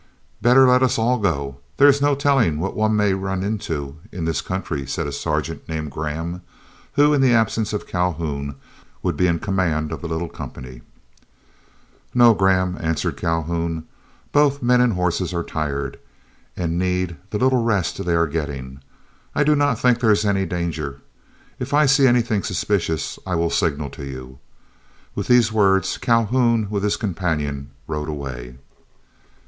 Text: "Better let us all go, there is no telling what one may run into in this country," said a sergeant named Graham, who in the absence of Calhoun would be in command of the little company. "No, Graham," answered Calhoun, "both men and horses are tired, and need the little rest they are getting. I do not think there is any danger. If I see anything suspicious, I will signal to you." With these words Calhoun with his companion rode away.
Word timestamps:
"Better 0.41 0.67
let 0.67 0.81
us 0.81 0.97
all 0.97 1.19
go, 1.19 1.57
there 1.77 1.87
is 1.87 2.01
no 2.01 2.15
telling 2.15 2.57
what 2.59 2.75
one 2.75 2.95
may 2.95 3.13
run 3.13 3.43
into 3.43 3.97
in 4.11 4.25
this 4.25 4.41
country," 4.41 4.87
said 4.87 5.05
a 5.05 5.11
sergeant 5.11 5.69
named 5.69 5.91
Graham, 5.91 6.41
who 6.93 7.13
in 7.13 7.21
the 7.21 7.33
absence 7.33 7.71
of 7.71 7.85
Calhoun 7.85 8.55
would 9.03 9.15
be 9.15 9.27
in 9.27 9.37
command 9.37 9.91
of 9.91 10.01
the 10.01 10.07
little 10.07 10.27
company. 10.27 10.81
"No, 12.15 12.33
Graham," 12.33 12.79
answered 12.81 13.15
Calhoun, 13.15 13.83
"both 14.31 14.63
men 14.63 14.81
and 14.81 14.93
horses 14.93 15.35
are 15.35 15.43
tired, 15.43 15.99
and 16.57 16.79
need 16.79 17.15
the 17.29 17.37
little 17.37 17.61
rest 17.63 18.03
they 18.03 18.15
are 18.15 18.25
getting. 18.25 18.79
I 19.35 19.43
do 19.43 19.55
not 19.55 19.77
think 19.77 19.99
there 19.99 20.09
is 20.11 20.25
any 20.25 20.47
danger. 20.47 20.99
If 21.59 21.75
I 21.75 21.85
see 21.85 22.07
anything 22.07 22.41
suspicious, 22.41 23.19
I 23.27 23.35
will 23.35 23.51
signal 23.51 23.91
to 23.91 24.03
you." 24.03 24.39
With 25.13 25.27
these 25.27 25.51
words 25.51 25.99
Calhoun 25.99 26.71
with 26.71 26.81
his 26.81 26.97
companion 26.97 27.69
rode 27.87 28.09
away. 28.09 28.55